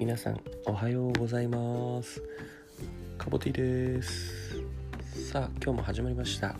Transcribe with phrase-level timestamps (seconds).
[0.00, 2.22] 皆さんおはようございます。
[3.18, 4.56] かぼてぃです。
[5.30, 6.54] さあ今日も始まりました。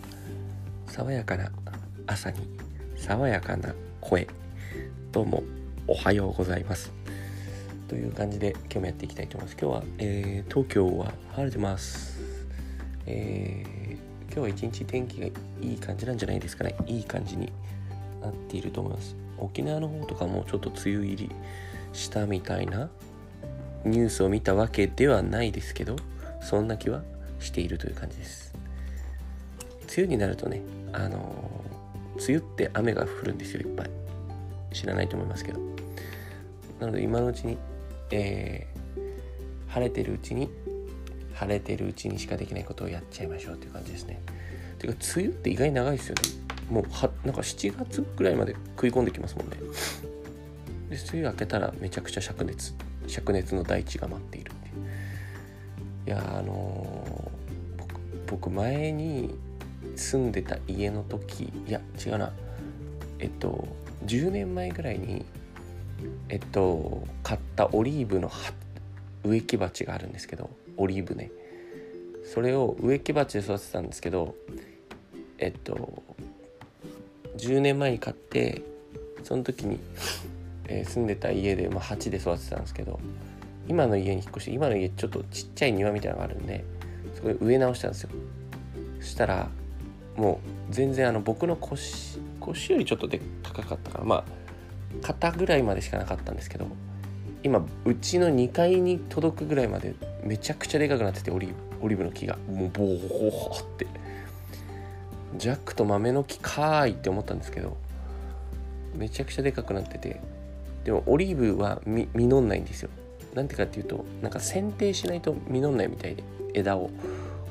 [0.89, 1.51] 爽やかな
[2.07, 2.37] 朝に
[2.97, 4.29] 爽やかな声
[5.11, 5.43] どうも
[5.87, 6.93] おはようございます。
[7.89, 9.57] という感じで今日もやっていきたいと思います。
[9.59, 12.21] 今日は、えー、東京は晴れてます。
[13.07, 13.93] えー、
[14.25, 15.29] 今日は一日天気が
[15.63, 16.75] いい感じなんじゃないですかね。
[16.87, 17.51] いい感じに
[18.21, 19.17] なっていると思います。
[19.39, 21.31] 沖縄の方とかもちょっと梅雨入り
[21.95, 22.91] したみたいな
[23.85, 25.97] ニュースを見たわけではないですけど
[26.41, 27.03] そんな気は
[27.39, 28.55] しているという感じです。
[29.87, 30.63] 梅雨になるとね
[30.93, 31.65] あの
[32.17, 33.91] 梅雨って雨が降るんですよいっぱい。
[34.73, 35.61] 知らないと思いますけど。
[36.81, 37.59] なので今のうちに、
[38.11, 40.49] えー、晴れてるうちに
[41.35, 44.21] 晴れてるうちにしかできないことをやっちゃいましょうという感じですね。
[44.79, 46.23] ていうか梅雨って意外に長いですよね。
[46.71, 49.57] もうはなんか7月ぐらいまで食い込んできますもんね。
[50.89, 52.75] で梅雨明けたらめちゃくちゃ灼熱。
[53.07, 54.71] 灼熱の大地が待っているって
[56.07, 59.35] いやあのー、僕前に
[59.97, 62.33] 住んでた家の時いや違うな。
[63.19, 63.69] えっと
[64.07, 65.25] 10年前ぐらいに
[66.29, 68.31] えっと買ったオリーブの
[69.25, 71.31] 植木鉢があるんですけどオリーブね。
[72.25, 74.35] それを植木鉢で育てたんですけど
[75.39, 76.03] えっと
[77.37, 78.63] 10年前に買って
[79.25, 79.79] その時に
[80.71, 82.99] えー、住んでた家で、まあ、鉢で育ててたんですけど
[83.69, 86.65] 今の家に引っ越して今の家ちょっとちっちゃい庭みたいなのがあるんで
[87.15, 88.11] そこで植え直したんですよ。
[89.01, 89.49] そしたら
[90.17, 90.41] も
[90.71, 94.25] う全然あの僕の腰腰よりちょっとで高かったからまあ
[95.03, 96.67] 肩ぐらいまでしかなかったんですけど
[97.43, 101.49] 今うちの2階に届くぐらいまでめちゃくちゃでかくなっててオリ
[101.81, 102.37] オリーブの木が。
[102.49, 103.87] もうボーって。
[105.37, 107.77] ジャックと豆の木かーいって思ったんですけど
[108.95, 110.21] めちゃくちゃでかくなってて
[110.85, 112.91] でもオリーブは実んないんですよ
[113.35, 116.25] なんてかっていうとなんか剪定しないと実んないみたいで
[116.55, 116.91] 枝を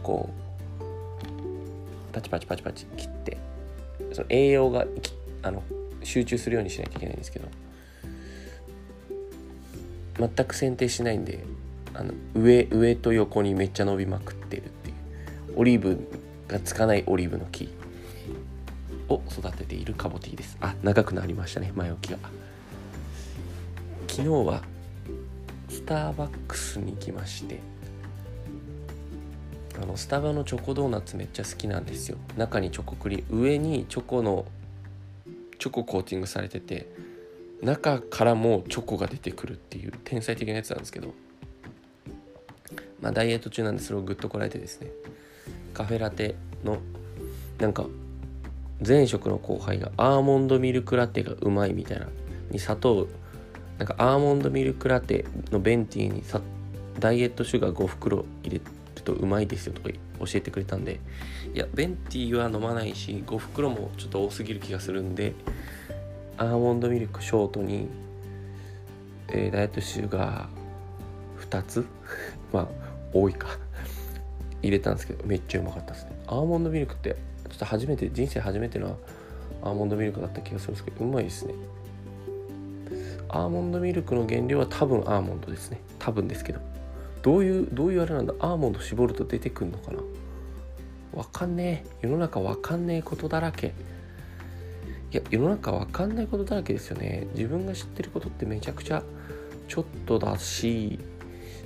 [0.04, 3.38] こうパチパチパチパチ切って
[4.12, 4.86] その栄養が
[5.44, 5.64] あの
[6.04, 7.48] 集中するようにしないといけないんですけど
[10.18, 11.44] 全く剪定しないんで
[11.94, 14.96] あの上上と横にめっちゃ伸びまくってるっていう
[15.56, 16.08] オリーブ
[16.48, 17.70] がつかないオリーブの木
[19.08, 22.18] を育てているカボティですあ長くなりましたね前置きが。
[24.19, 24.62] 昨日は
[25.69, 27.62] スターバックスに行きまして。
[29.81, 32.18] あのスタバのチョコドーナツめっちゃ好きなんですよ。
[32.35, 34.44] 中にチョコクリーム上にチョコの
[35.57, 36.90] チョココーティングされてて
[37.62, 41.13] 中からもチョコが出てくるっていう天才的なやつなんですけど。
[43.00, 44.90] まあダイエット中なんでそれをグッとこらえてですね。
[45.74, 46.80] カフェラテの
[47.57, 47.86] なんか
[48.86, 52.07] 前職の後輩がアーモンドミルクラテがうまいみたいな
[52.51, 53.07] に砂糖
[53.80, 56.42] なんかアーモンドミルクラテのベンティーにさ
[57.00, 61.00] ダイエットシュガー5袋入れるとうまいですよとか教えてくれたんで
[61.54, 65.34] いやベンティーは飲まないし5袋もちょっと多すぎる気がするんで
[66.38, 67.88] アーモンドミルクショートに、
[69.30, 71.86] えー、ダイエットシュガー2つ？
[72.54, 72.68] まあ
[73.14, 73.48] 多いか。
[74.62, 76.12] 入れたんですけどめっちゃうまかったですね。
[76.28, 77.16] アーモンドミルクって
[77.50, 78.98] ちょっと初めて人生初めての
[79.62, 81.54] アーモンドミルクだった気がするんですけどうまいですね。
[83.30, 85.82] アーモンドミルクの原料は多分アーモンドですね。
[86.00, 86.60] 多分ですけど。
[87.22, 88.34] どういうどういうあれなんだ？
[88.40, 90.00] アーモンド絞ると出てくんのかな？
[91.14, 92.08] わかんねえ。
[92.08, 93.74] 世の中わかんねえことだらけ。
[95.12, 97.28] いや世の中わかんないことだらけですよね。
[97.34, 99.04] 自分が知ってることってめちゃくちゃ
[99.68, 101.00] ちょっとだし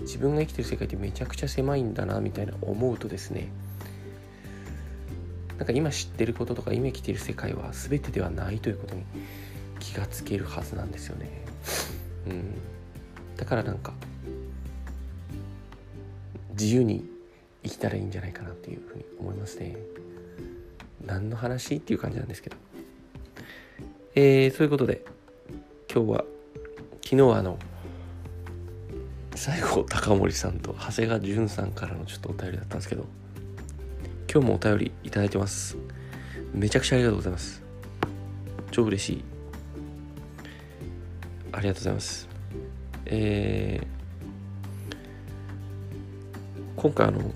[0.01, 3.49] 自分が生きてる世界ってめちゃくちゃ狭いんだなみたいな思うとですね。
[5.57, 9.03] なんか今知ってることとか今生きてる世界は全てではないということに
[9.79, 11.45] 気がつけるはずなんですよね。
[12.27, 12.55] うん、
[13.37, 13.93] だからなんか
[16.51, 17.05] 自由に
[17.63, 19.75] 生きたらいいんじゃないかなっていうふうに思いますね。
[21.05, 22.57] 何の話っていう感じなんですけど。
[24.15, 25.03] えー、そういうことで
[25.91, 26.25] 今日は
[27.03, 27.57] 昨日はあの
[29.35, 33.05] 最後高森さんと長谷川淳さんからのちょっとお便りだったんですけど
[34.31, 35.77] 今日もお便りいただいてます
[36.53, 37.63] めちゃくちゃありがとうございます
[38.69, 39.32] 超嬉しい
[41.53, 42.27] ありがとうございます。
[43.05, 47.31] えー、今回あの、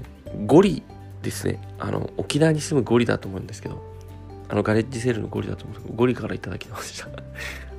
[0.48, 0.82] ゴリ
[1.22, 1.62] ですね。
[1.78, 3.82] あの、沖縄に住むゴリだと思うんですけど、
[4.50, 7.06] あの、ガレッジセールのゴリだと思うんですけど、ゴリからいただきました。
[7.08, 7.30] ありがとう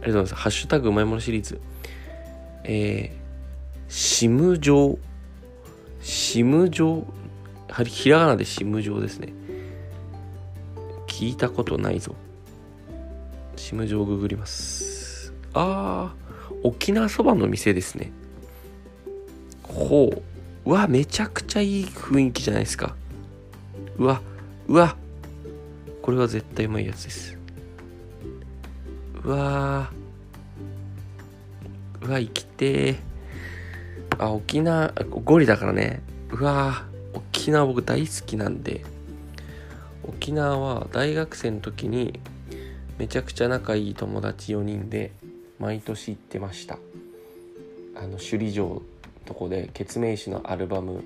[0.00, 0.34] ございます。
[0.36, 1.60] ハッシュタグうまいものシリーズ。
[2.62, 4.96] えー、シム状。
[6.00, 7.04] シム状。
[7.84, 9.32] ひらがなでシム状ですね。
[11.08, 12.14] 聞いたことないぞ。
[13.56, 15.32] シム状ググります。
[15.52, 16.27] あー。
[16.62, 18.12] 沖縄そばの店ですね。
[19.62, 20.22] ほう。
[20.68, 22.94] うわめちゃくちゃいい雰囲気じゃないですか。
[23.96, 24.20] うわ
[24.66, 24.96] うわ。
[26.02, 27.38] これは絶対うまいやつです。
[29.24, 29.90] うわ
[32.02, 32.96] うわ生きて
[34.18, 34.92] あ沖縄
[35.24, 36.02] ゴリだからね。
[36.30, 36.84] うわ
[37.14, 38.84] 沖縄僕大好きなんで。
[40.08, 42.18] 沖縄は大学生の時に
[42.98, 45.12] めちゃくちゃ仲いい友達4人で
[45.58, 46.78] 毎年行ってました。
[47.96, 48.82] あの首里城の
[49.24, 51.04] とこでケメイシのアルバム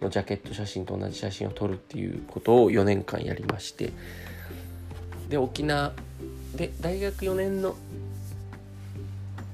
[0.00, 3.92] のジャケット写真と同じ写真を撮るっていうことを4年間やりまして。
[5.28, 5.92] で沖縄
[6.56, 7.76] で大学4年の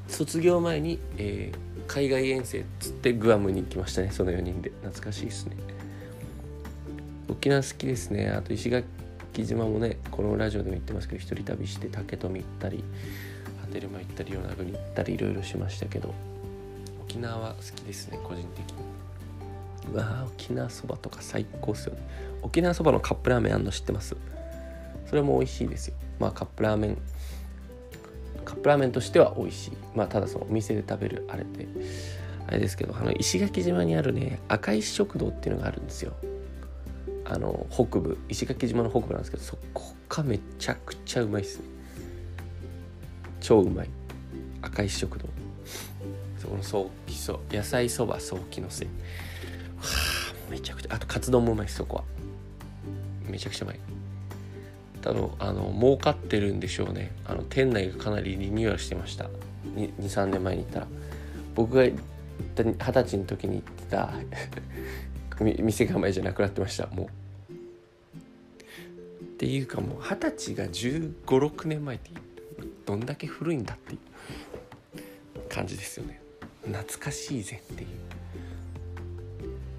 [0.08, 4.10] 卒業前に、えー、海外遠征っつってグアムに行きましたね。
[4.12, 4.70] その4人で。
[4.82, 5.56] 懐かしいですね。
[7.28, 8.30] 沖縄好きですね。
[8.30, 8.86] あと石垣
[9.44, 12.82] 島もねこのラジオでも言ってますけど一人旅して竹富行ったり
[13.70, 16.14] 波照間行ったり与那国行ったりいろいろしましたけど
[17.02, 18.76] 沖縄は好きですね個人的に。
[19.92, 22.00] うわ沖縄そばとか最高っすよね。
[22.42, 24.16] 沖縄そばのカップラーメンあんの知ってます？
[25.06, 25.94] それも美味しいですよ。
[26.18, 26.98] まあカップラーメン
[28.44, 29.72] カップラーメンとしては美味しい。
[29.94, 31.68] まあただそのお店で食べるあれで。
[32.48, 36.12] あれですけどあの石垣島にあるね赤石食堂っていうのがあるんですよ。
[37.24, 41.64] あの北部石垣島の北部なんですけどそこがめちゃくちゃうまいっすね。
[43.46, 43.88] 超うまい。
[44.60, 45.28] 赤石食堂
[46.36, 48.90] そこのソーキそ野菜そばソーキのせは
[50.48, 52.04] あめちゃくちゃあとカツ丼もうまいっすそこは。
[53.28, 53.80] めちゃくちゃうまい。
[55.00, 57.12] 多分あの儲かってるんでしょうね。
[57.24, 59.30] あの店内がかなりリニューアルしてました。
[59.76, 60.88] 23年前に行ったら。
[61.54, 64.12] 僕が二十歳の時に行ってた
[65.62, 67.06] 店構えじゃなくなってましたもう。
[69.22, 72.10] っていうかもう二十歳が1 5 6年前って
[72.86, 76.20] どんだけ古いんだっていう感じですよね。
[76.62, 77.88] 懐かしいぜっていう。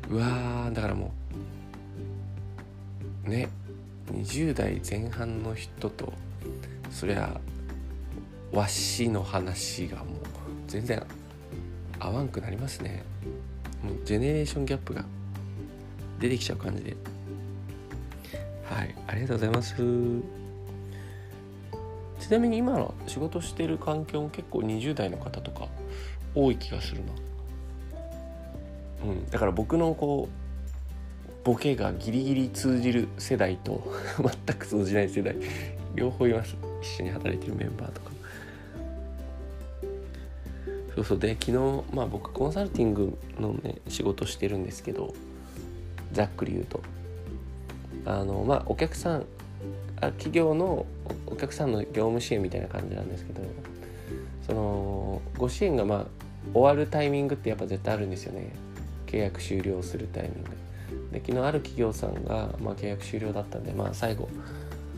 [0.09, 1.13] うわーだからも
[3.25, 3.50] うね
[4.12, 6.13] 20代前半の人と
[6.89, 7.39] そりゃ
[8.51, 10.07] わしの話がもう
[10.68, 11.03] 全然
[12.00, 13.03] 合わんくなりますね。
[13.83, 15.03] もうジェネレーションギャップが
[16.19, 16.95] 出てきちゃう感じで。
[18.65, 19.75] はいありがとうございます。
[22.27, 25.69] ちなみに今の仕事してる環境も結構20代の方とか
[26.35, 27.13] 多い気がするな。
[29.06, 29.29] うん。
[29.29, 33.81] だから僕のこうボケがギリギリ通じる世代と
[34.45, 35.38] 全く通じない世代
[35.95, 36.57] 両方います。
[36.81, 38.12] 一緒に働いてるメンバーとか。
[40.95, 41.19] そうそう。
[41.19, 41.51] で昨日
[41.94, 45.13] まあ僕コンサルティングのね仕事してるんですけど
[46.12, 46.81] ざっくり言うと。
[48.03, 49.25] あのまあお客さん
[50.01, 50.85] 企業の
[51.25, 53.41] お客さんの業務支援みたいな感じなんですけど
[54.45, 56.05] そのご支援がまあ
[56.53, 58.53] 終わるタイミングってやっぱ絶対あるんですよね。
[59.07, 60.49] 契約終了するタイミング。
[61.11, 64.29] で昨日ある企業さんが、まあ、契約終了だったんで、まあ、最後、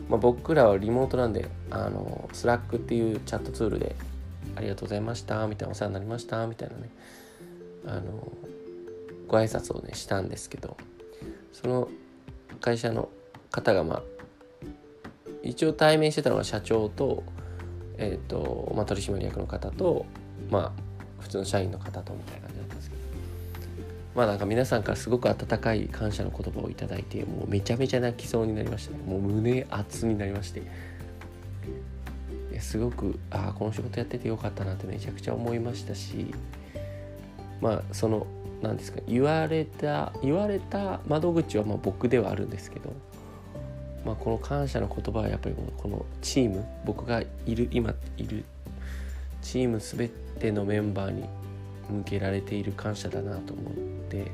[0.08, 3.94] まあ、僕らはリモートなんであのスラックっていうチャットツールで
[4.56, 6.90] 「ありがとうございました」みたいな「お世話になりました」みたいなね
[7.86, 8.32] あの
[9.28, 10.76] ご挨拶をねしたんですけど
[11.52, 11.88] その
[12.60, 13.08] 会社の
[13.50, 14.02] 方がまあ
[15.42, 17.22] 一応対面してたのが社長と,、
[17.96, 20.06] えーとまあ、取締役の方と
[20.50, 20.82] まあ
[21.20, 22.50] 普通の社員の方とみたいな
[24.14, 28.92] まあなんか皆さんからすごく温かい感謝の言葉をいただいてもうめちゃめちゃ泣きそうになりました。
[28.92, 30.62] ねもう胸熱になりまして。
[32.58, 36.34] すごくああこの仕事やっててよかったなってめちゃくちゃ思いましたし
[37.62, 38.26] まあその
[38.60, 42.92] 何ですか言われた言われた窓口はまあ僕ではあるんですけど、
[44.04, 48.44] まあ、この感謝の言葉はやっぱりこのチーム僕がいる今いる
[49.42, 51.24] チーム全てのメンバーに
[51.88, 53.74] 向けられている感謝だなと思っ
[54.08, 54.30] て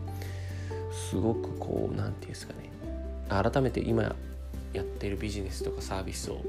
[0.92, 2.70] すごくこう何て言うんですかね。
[3.28, 4.14] 改めて今
[4.72, 6.42] やってるビジネスとかサービスを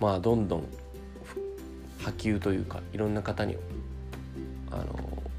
[0.00, 0.64] まあどんどん
[1.98, 3.56] 波及というかいろんな方に
[4.70, 4.84] あの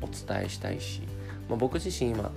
[0.01, 1.01] お伝えしたいし、
[1.49, 2.31] まあ、僕自身今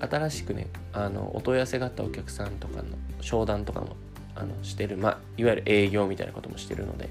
[0.00, 2.84] 新しくねあのお問い合わせがあったお客さんとかの
[3.20, 3.96] 商談とかも
[4.36, 7.08] あのしてる、まあ、いわゆる営業みたいなこともしてるので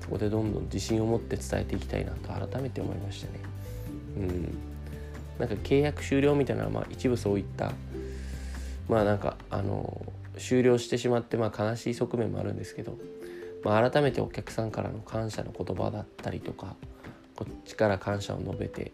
[0.00, 3.40] そこでどんどん自信を持って伝えていきたいなと改めて思いましたね。
[4.16, 4.58] うん、
[5.38, 7.72] なんか契約終了みたいなのはまあ一部そういった
[8.88, 10.06] まあなんかあの
[10.38, 12.96] 終了してしまってまあ悲しい側面もあるんですけど、
[13.64, 16.76] まあ、改めてお客さんからの感謝の言葉だったりとか
[17.34, 18.92] こっちから感謝を述べて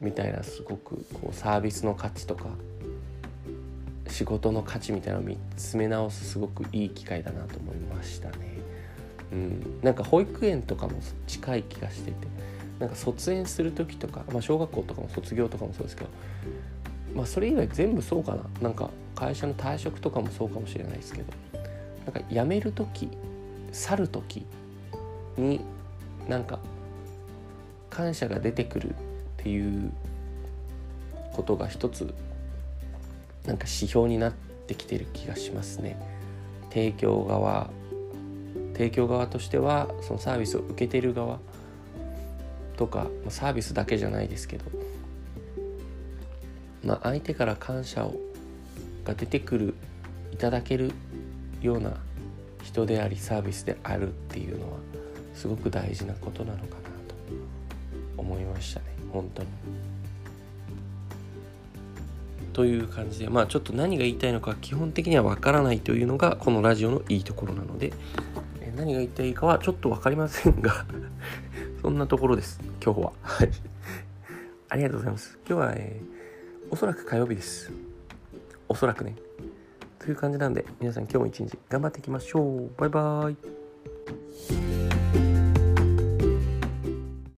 [0.00, 2.46] みたいなすごくこうサービスの価値とか
[4.08, 8.58] 仕事の価値みたいなのを見つめ直すすごくいい機会だなと思いましたね。
[9.32, 10.94] うん、なんか保育園とかも
[11.26, 12.16] 近い気がしてて
[12.80, 16.10] なんか卒園する時とか、まあ、小学校とかも卒業とかもそうですけど
[17.14, 21.32] まあそれ以外全部そうかななんか会社の退職とかもそうかもしれないですけど
[22.06, 23.08] なんか辞める時
[23.70, 24.44] 去る時
[25.36, 25.60] に
[26.28, 26.58] なんか
[27.88, 28.94] 感謝が出てくる
[29.40, 29.90] っていう
[31.32, 32.14] ことが一つ
[33.46, 35.96] なんか指標になってきてる気がしますね。
[36.68, 37.70] 提供側
[38.74, 41.38] 提供側としてはそのサービスを受けてる側
[42.76, 44.64] とかサービスだけじゃないですけど、
[46.84, 48.14] まあ、相手から感謝を
[49.04, 49.74] が出てくる
[50.32, 50.92] いただける
[51.60, 51.96] ような
[52.62, 54.78] 人でありサービスであるっていうのは
[55.34, 56.68] すごく大事なことなのかな
[57.08, 57.14] と
[58.16, 58.79] 思いました
[59.12, 59.48] 本当に。
[62.52, 67.92] という感じでまあちょっと何が言いたいのか基本的にはわからないというのがこのラジオのいいところなので
[68.76, 70.86] 何が言いたいかはちょっと分かりませんが
[71.82, 72.60] そんなところです。
[72.84, 73.12] 今日は。
[74.68, 75.38] ありがとうございます。
[75.48, 77.72] 今日は、えー、おそらく火曜日です。
[78.68, 79.16] おそらくね。
[79.98, 82.70] という感じなんで皆さん今日も一日頑張っていきましょう。
[82.78, 84.69] バイバーイ。